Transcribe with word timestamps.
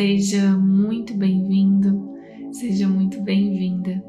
Seja 0.00 0.56
muito 0.56 1.12
bem-vindo, 1.12 2.16
seja 2.52 2.88
muito 2.88 3.20
bem-vinda 3.20 4.02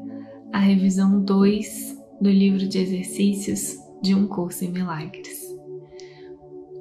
à 0.50 0.58
revisão 0.58 1.22
2 1.22 1.98
do 2.18 2.30
livro 2.30 2.66
de 2.66 2.78
exercícios 2.78 3.76
de 4.00 4.14
um 4.14 4.26
curso 4.26 4.64
em 4.64 4.72
milagres. 4.72 5.54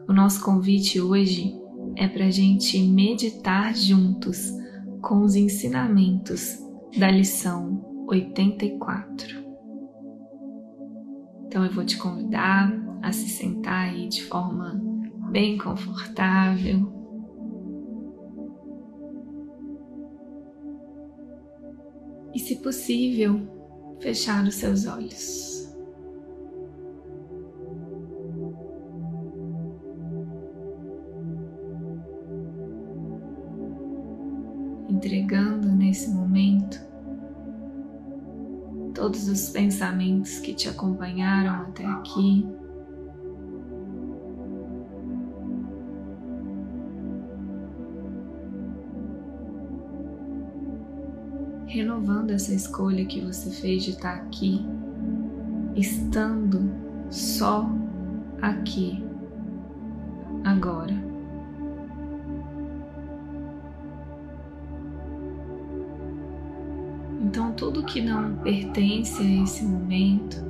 O 0.07 0.13
nosso 0.13 0.41
convite 0.41 1.01
hoje 1.01 1.53
é 1.97 2.07
para 2.07 2.27
a 2.27 2.31
gente 2.31 2.81
meditar 2.81 3.75
juntos 3.75 4.49
com 5.01 5.23
os 5.23 5.35
ensinamentos 5.35 6.57
da 6.97 7.11
lição 7.11 8.05
84. 8.07 9.43
Então 11.47 11.65
eu 11.65 11.71
vou 11.73 11.83
te 11.83 11.97
convidar 11.97 12.73
a 13.01 13.11
se 13.11 13.27
sentar 13.27 13.89
aí 13.89 14.07
de 14.07 14.23
forma 14.23 14.81
bem 15.29 15.57
confortável 15.57 17.00
e, 22.33 22.39
se 22.39 22.57
possível, 22.57 23.39
fechar 23.99 24.43
os 24.45 24.55
seus 24.55 24.85
olhos. 24.85 25.51
Entregando 34.89 35.69
nesse 35.69 36.09
momento 36.09 36.91
todos 38.93 39.27
os 39.27 39.49
pensamentos 39.49 40.39
que 40.39 40.53
te 40.53 40.69
acompanharam 40.69 41.63
até 41.63 41.85
aqui. 41.85 42.45
Essa 52.41 52.55
escolha 52.55 53.05
que 53.05 53.21
você 53.21 53.51
fez 53.51 53.83
de 53.83 53.91
estar 53.91 54.15
aqui, 54.15 54.65
estando 55.75 56.71
só 57.11 57.69
aqui, 58.41 59.03
agora. 60.43 60.95
Então, 67.21 67.53
tudo 67.53 67.83
que 67.83 68.01
não 68.01 68.35
pertence 68.37 69.21
a 69.21 69.43
esse 69.43 69.63
momento, 69.63 70.43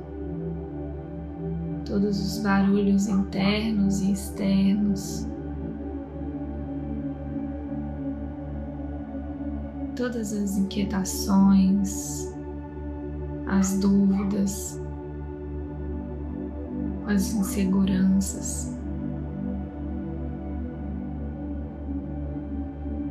todos 1.84 2.18
os 2.18 2.42
barulhos 2.42 3.06
internos 3.06 4.00
e 4.00 4.12
externos, 4.12 5.28
todas 10.02 10.32
as 10.32 10.58
inquietações, 10.58 12.34
as 13.46 13.78
dúvidas, 13.78 14.80
as 17.06 17.32
inseguranças, 17.32 18.76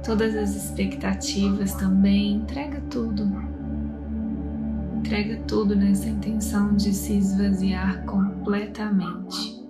todas 0.03 0.35
as 0.35 0.53
expectativas 0.53 1.73
também, 1.75 2.33
entrega 2.33 2.81
tudo. 2.89 3.23
Entrega 4.97 5.37
tudo 5.47 5.73
nessa 5.73 6.09
intenção 6.09 6.75
de 6.75 6.93
se 6.93 7.13
esvaziar 7.13 8.03
completamente. 8.03 9.60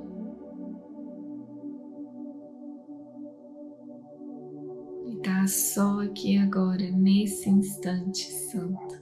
Só 5.48 6.02
aqui 6.02 6.38
agora, 6.38 6.92
nesse 6.92 7.50
instante 7.50 8.32
santo. 8.32 9.02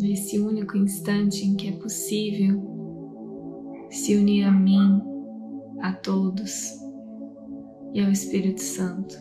Nesse 0.00 0.40
único 0.40 0.76
instante 0.76 1.46
em 1.46 1.54
que 1.54 1.68
é 1.68 1.72
possível 1.72 2.60
se 3.90 4.16
unir 4.16 4.44
a 4.44 4.50
mim, 4.50 5.02
a 5.80 5.92
todos 5.92 6.72
e 7.92 8.00
ao 8.00 8.10
Espírito 8.10 8.60
Santo. 8.60 9.14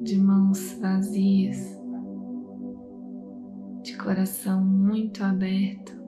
De 0.00 0.16
mãos 0.16 0.72
vazias, 0.80 1.78
de 3.82 3.96
coração 3.96 4.64
muito 4.64 5.22
aberto, 5.22 6.00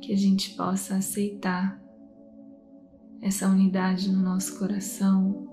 que 0.00 0.12
a 0.12 0.16
gente 0.16 0.54
possa 0.54 0.96
aceitar 0.96 1.81
essa 3.22 3.46
unidade 3.46 4.10
no 4.10 4.20
nosso 4.20 4.58
coração. 4.58 5.48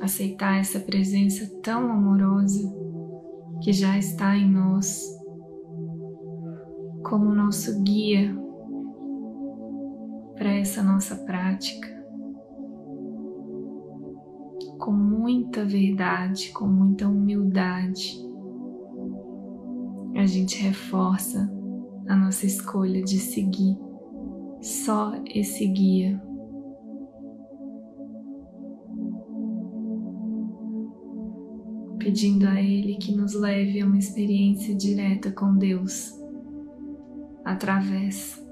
Aceitar 0.00 0.58
essa 0.58 0.80
presença 0.80 1.60
tão 1.62 1.92
amorosa 1.92 2.74
que 3.62 3.72
já 3.72 3.98
está 3.98 4.34
em 4.34 4.50
nós, 4.50 5.04
como 7.04 7.34
nosso 7.34 7.82
guia 7.82 8.34
para 10.36 10.54
essa 10.54 10.82
nossa 10.82 11.16
prática, 11.16 11.88
com 14.78 14.92
muita 14.92 15.64
verdade, 15.64 16.50
com 16.52 16.66
muita 16.66 17.08
humildade 17.08 18.27
gente 20.28 20.62
reforça 20.62 21.50
a 22.06 22.14
nossa 22.14 22.46
escolha 22.46 23.02
de 23.02 23.18
seguir 23.18 23.76
só 24.60 25.12
esse 25.26 25.66
guia. 25.66 26.22
Pedindo 31.98 32.46
a 32.46 32.60
Ele 32.60 32.96
que 32.96 33.14
nos 33.14 33.34
leve 33.34 33.80
a 33.80 33.86
uma 33.86 33.98
experiência 33.98 34.74
direta 34.74 35.30
com 35.32 35.56
Deus 35.56 36.12
através 37.44 38.42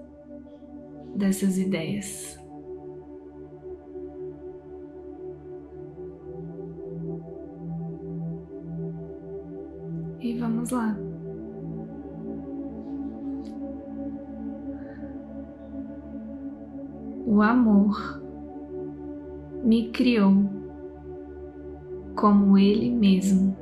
dessas 1.17 1.59
ideias. 1.59 2.39
E 10.21 10.35
vamos 10.39 10.71
lá. 10.71 11.06
O 17.27 17.43
amor 17.43 18.23
me 19.65 19.91
criou 19.91 20.33
como 22.15 22.57
Ele 22.57 22.89
mesmo. 22.89 23.57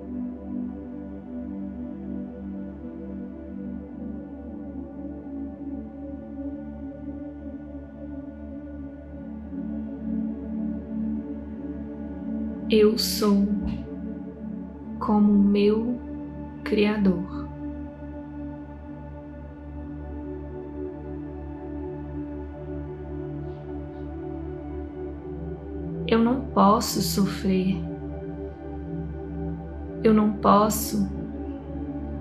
Eu 12.70 12.98
sou 12.98 13.46
como 14.98 15.32
meu 15.32 15.98
Criador. 16.64 17.33
Eu 26.14 26.20
não 26.20 26.42
posso 26.42 27.02
sofrer. 27.02 27.76
Eu 30.04 30.14
não 30.14 30.34
posso 30.34 31.08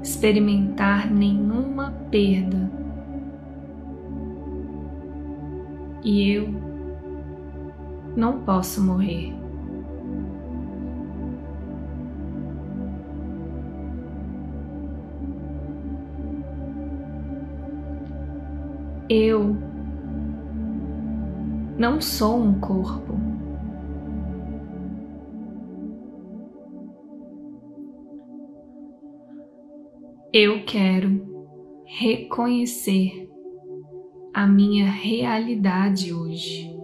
experimentar 0.01 1.11
nenhuma 1.11 1.91
perda. 2.09 2.71
E 6.03 6.31
eu 6.31 6.49
não 8.17 8.39
posso 8.39 8.83
morrer. 8.83 9.31
Eu 19.07 19.55
não 21.77 22.01
sou 22.01 22.41
um 22.41 22.59
corpo. 22.59 23.32
Eu 30.35 30.65
quero 30.65 31.21
reconhecer 31.85 33.29
a 34.33 34.47
minha 34.47 34.89
realidade 34.89 36.11
hoje. 36.11 36.75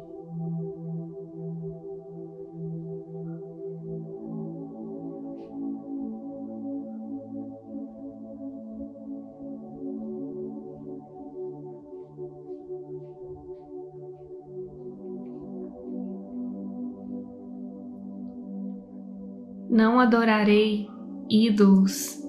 Não 19.68 20.00
adorarei 20.00 20.88
ídolos 21.28 22.29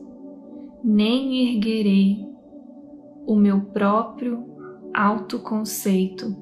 nem 0.90 1.54
erguerei 1.54 2.18
o 3.24 3.36
meu 3.36 3.60
próprio 3.60 4.44
autoconceito 4.92 6.36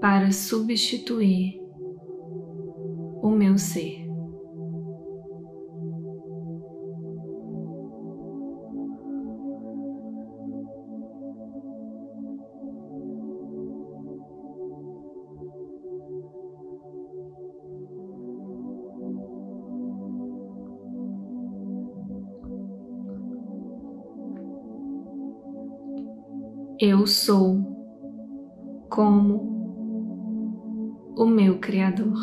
para 0.00 0.32
substituir 0.32 1.62
o 3.22 3.30
meu 3.30 3.56
ser. 3.56 4.07
Eu 26.80 27.08
sou 27.08 27.58
como 28.88 29.58
o 31.16 31.26
meu 31.26 31.58
Criador. 31.58 32.16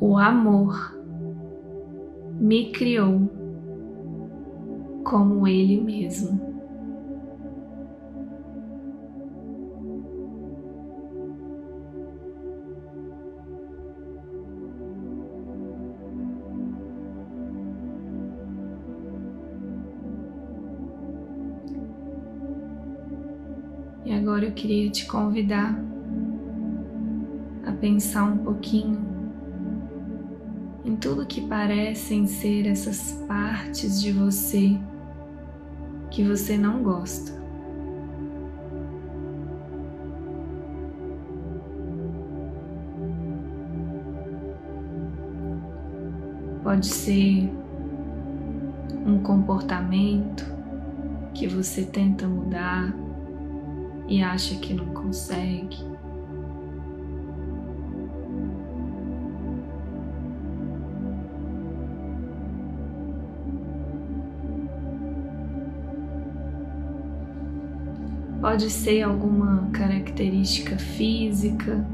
O 0.00 0.16
amor 0.16 0.98
me 2.40 2.72
criou 2.72 3.28
como 5.04 5.46
Ele 5.46 5.78
mesmo. 5.82 6.43
Agora 24.24 24.46
eu 24.46 24.52
queria 24.52 24.90
te 24.90 25.04
convidar 25.04 25.78
a 27.66 27.72
pensar 27.72 28.24
um 28.24 28.38
pouquinho 28.38 28.98
em 30.82 30.96
tudo 30.96 31.26
que 31.26 31.42
parecem 31.42 32.26
ser 32.26 32.66
essas 32.66 33.12
partes 33.28 34.00
de 34.00 34.12
você 34.12 34.80
que 36.10 36.24
você 36.24 36.56
não 36.56 36.82
gosta. 36.82 37.32
Pode 46.62 46.86
ser 46.86 47.52
um 49.04 49.18
comportamento 49.18 50.46
que 51.34 51.46
você 51.46 51.84
tenta 51.84 52.26
mudar 52.26 53.04
e 54.06 54.22
acha 54.22 54.56
que 54.56 54.74
não 54.74 54.86
consegue. 54.86 55.78
Pode 68.40 68.68
ser 68.68 69.02
alguma 69.02 69.70
característica 69.72 70.76
física 70.76 71.84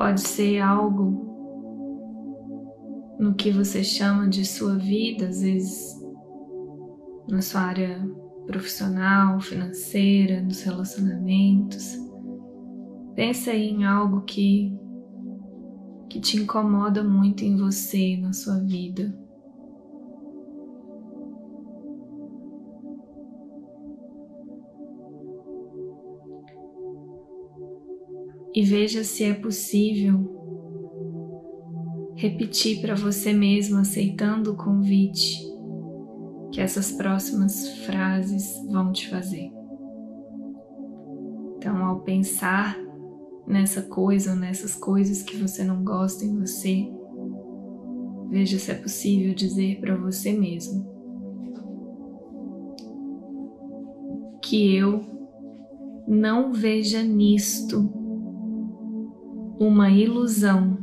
Pode 0.00 0.22
ser 0.22 0.60
algo 0.60 1.28
no 3.18 3.34
que 3.34 3.50
você 3.50 3.84
chama 3.84 4.26
de 4.26 4.46
sua 4.46 4.78
vida, 4.78 5.28
às 5.28 5.42
vezes 5.42 6.02
na 7.28 7.42
sua 7.42 7.60
área 7.60 8.10
profissional, 8.46 9.38
financeira, 9.42 10.40
nos 10.40 10.62
relacionamentos. 10.62 11.98
Pensa 13.14 13.50
aí 13.50 13.68
em 13.68 13.84
algo 13.84 14.22
que 14.22 14.74
que 16.08 16.18
te 16.18 16.38
incomoda 16.38 17.04
muito 17.04 17.44
em 17.44 17.58
você, 17.58 18.16
na 18.16 18.32
sua 18.32 18.58
vida. 18.58 19.14
E 28.60 28.62
veja 28.62 29.02
se 29.02 29.24
é 29.24 29.32
possível 29.32 30.38
repetir 32.14 32.82
para 32.82 32.94
você 32.94 33.32
mesmo, 33.32 33.78
aceitando 33.78 34.52
o 34.52 34.56
convite 34.56 35.40
que 36.52 36.60
essas 36.60 36.92
próximas 36.92 37.70
frases 37.86 38.54
vão 38.70 38.92
te 38.92 39.08
fazer. 39.08 39.50
Então, 41.56 41.82
ao 41.86 42.00
pensar 42.00 42.76
nessa 43.46 43.80
coisa 43.80 44.32
ou 44.32 44.36
nessas 44.36 44.74
coisas 44.74 45.22
que 45.22 45.38
você 45.38 45.64
não 45.64 45.82
gosta 45.82 46.22
em 46.22 46.38
você, 46.38 46.86
veja 48.28 48.58
se 48.58 48.70
é 48.72 48.74
possível 48.74 49.32
dizer 49.32 49.80
para 49.80 49.96
você 49.96 50.34
mesmo 50.34 50.86
que 54.42 54.76
eu 54.76 55.02
não 56.06 56.52
veja 56.52 57.02
nisto 57.02 57.99
uma 59.60 59.90
ilusão 59.90 60.78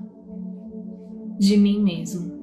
de 1.40 1.58
mim 1.58 1.82
mesmo. 1.82 2.38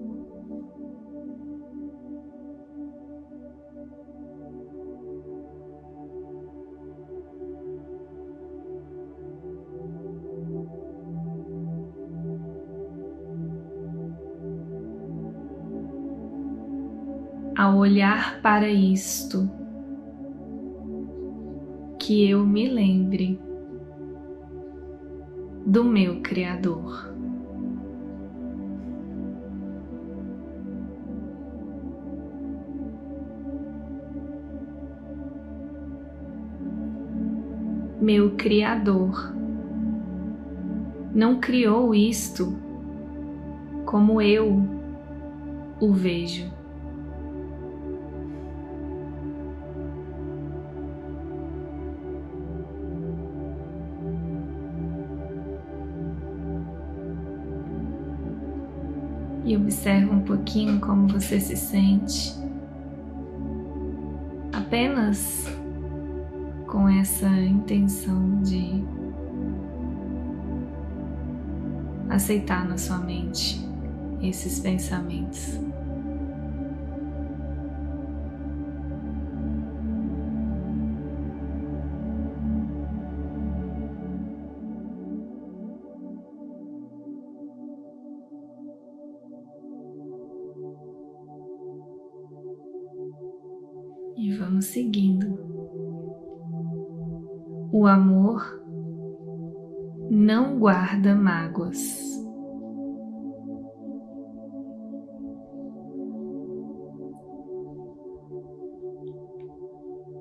Ao 17.56 17.76
olhar 17.76 18.42
para 18.42 18.68
isto, 18.68 19.48
que 22.00 22.28
eu 22.28 22.44
me 22.44 22.68
lembre 22.68 23.38
do 25.74 25.82
meu 25.82 26.20
Criador. 26.20 27.12
Meu 38.00 38.36
Criador 38.36 39.34
não 41.12 41.40
criou 41.40 41.92
isto 41.92 42.56
como 43.84 44.22
eu 44.22 44.62
o 45.80 45.92
vejo. 45.92 46.52
E 59.54 59.56
observa 59.56 60.12
um 60.12 60.20
pouquinho 60.20 60.80
como 60.80 61.06
você 61.06 61.38
se 61.38 61.56
sente. 61.56 62.34
Apenas 64.52 65.46
com 66.66 66.88
essa 66.88 67.28
intenção 67.28 68.42
de 68.42 68.82
aceitar 72.10 72.66
na 72.68 72.76
sua 72.76 72.98
mente 72.98 73.64
esses 74.20 74.58
pensamentos. 74.58 75.60
O 97.76 97.88
amor 97.88 98.40
não 100.08 100.60
guarda 100.60 101.12
mágoas. 101.12 101.76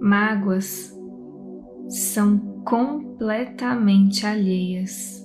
Mágoas 0.01 0.99
são 1.89 2.39
completamente 2.65 4.25
alheias 4.25 5.23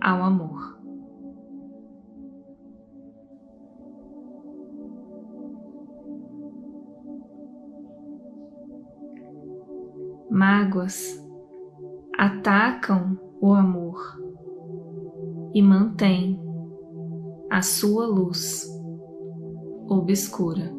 ao 0.00 0.22
amor. 0.22 0.71
Mágoas 10.32 11.22
atacam 12.16 13.18
o 13.38 13.52
amor 13.52 14.18
e 15.52 15.60
mantêm 15.60 16.40
a 17.50 17.60
sua 17.60 18.06
luz 18.06 18.66
obscura. 19.86 20.72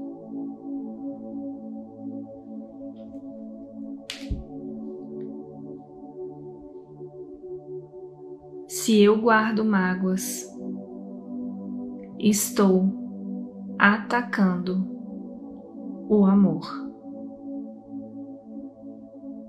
Se 8.68 9.00
eu 9.04 9.22
guardo 9.22 9.64
mágoas, 9.64 10.52
estou 12.18 12.90
atacando 13.78 14.84
o 16.10 16.26
amor. 16.26 16.92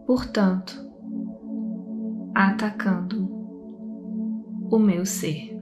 Portanto, 0.06 0.84
atacando 2.34 3.26
o 4.70 4.78
meu 4.78 5.06
ser. 5.06 5.54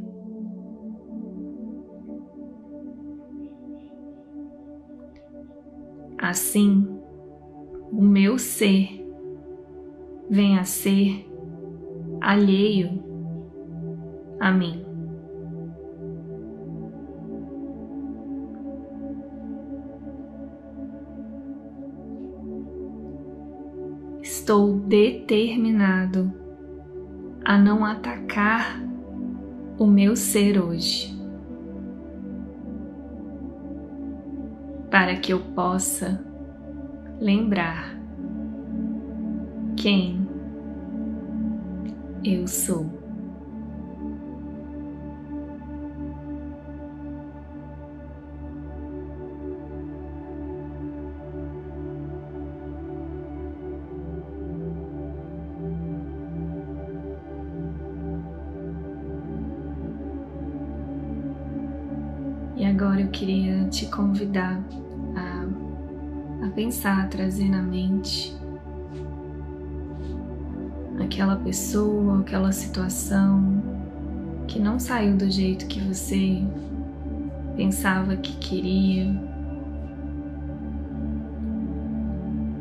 Assim, 6.19 6.87
o 7.91 8.01
meu 8.01 8.39
ser 8.39 9.05
vem 10.31 10.59
a 10.59 10.65
ser 10.65 11.29
alheio 12.21 13.03
a 14.41 14.51
mim. 14.51 14.82
Estou 24.43 24.75
determinado 24.75 26.33
a 27.45 27.57
não 27.57 27.85
atacar 27.85 28.83
o 29.79 29.87
meu 29.87 30.17
ser 30.17 30.61
hoje, 30.61 31.17
para 34.91 35.15
que 35.15 35.33
eu 35.33 35.39
possa 35.55 36.27
lembrar 37.21 37.97
quem 39.77 40.27
eu 42.25 42.49
sou. 42.49 43.02
Queria 63.12 63.69
te 63.69 63.87
convidar 63.87 64.61
a, 65.14 66.47
a 66.47 66.50
pensar, 66.50 67.04
a 67.04 67.07
trazer 67.07 67.49
na 67.49 67.62
mente 67.62 68.35
aquela 71.00 71.37
pessoa, 71.37 72.21
aquela 72.21 72.50
situação 72.50 73.62
que 74.49 74.59
não 74.59 74.78
saiu 74.78 75.16
do 75.16 75.31
jeito 75.31 75.66
que 75.66 75.81
você 75.81 76.42
pensava 77.57 78.16
que 78.16 78.37
queria, 78.38 79.14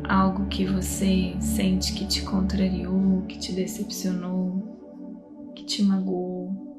algo 0.08 0.46
que 0.46 0.66
você 0.66 1.34
sente 1.40 1.94
que 1.94 2.06
te 2.06 2.22
contrariou, 2.22 3.22
que 3.22 3.38
te 3.38 3.52
decepcionou, 3.52 5.50
que 5.54 5.64
te 5.64 5.82
magoou. 5.82 6.71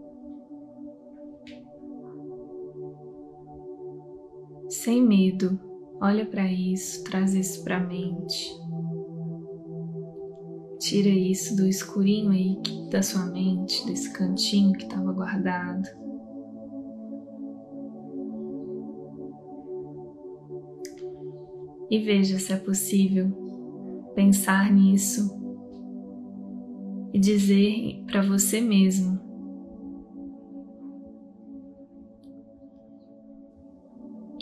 Sem 4.73 5.01
medo, 5.01 5.59
olha 6.01 6.25
para 6.25 6.51
isso, 6.51 7.03
traz 7.03 7.33
isso 7.33 7.63
para 7.63 7.77
a 7.77 7.79
mente. 7.79 8.49
Tira 10.79 11.09
isso 11.09 11.55
do 11.55 11.67
escurinho 11.67 12.31
aí 12.31 12.57
da 12.89 13.01
sua 13.01 13.25
mente, 13.27 13.85
desse 13.85 14.11
cantinho 14.11 14.73
que 14.73 14.83
estava 14.83 15.13
guardado. 15.13 15.87
E 21.89 21.99
veja 21.99 22.39
se 22.39 22.51
é 22.51 22.57
possível 22.57 23.31
pensar 24.15 24.71
nisso 24.73 25.39
e 27.13 27.19
dizer 27.19 28.03
para 28.07 28.23
você 28.23 28.59
mesmo 28.59 29.32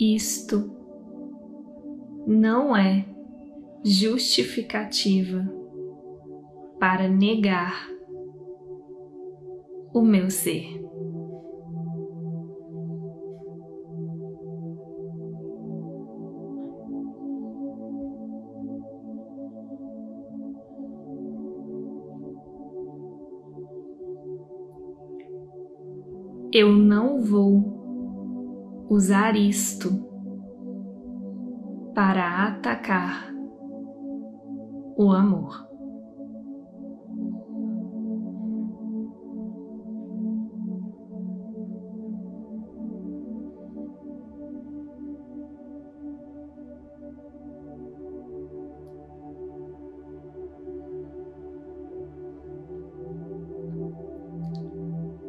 isto 0.02 0.70
não 2.26 2.76
é 2.76 3.04
justificativa 3.84 5.48
para 6.80 7.08
negar 7.08 7.88
o 9.94 10.02
meu 10.02 10.28
ser. 10.30 10.82
Eu 26.54 26.70
não 26.70 27.22
vou 27.22 27.71
usar 28.92 29.36
isto 29.36 29.88
para 31.94 32.46
atacar 32.46 33.32
o 34.96 35.12
amor. 35.12 35.66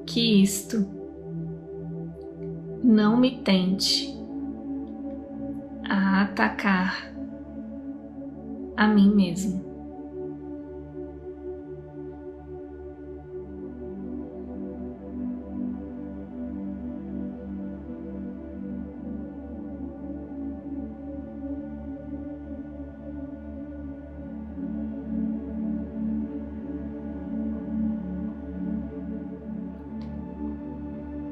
Que 0.06 0.44
isto 0.44 1.03
não 2.94 3.18
me 3.18 3.40
tente 3.40 4.16
a 5.90 6.22
atacar 6.22 7.12
a 8.78 8.88
mim 8.88 9.16
mesmo. 9.16 9.74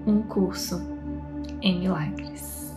Um 0.08 0.24
curso 0.24 0.91
em 1.62 1.80
milagres. 1.80 2.71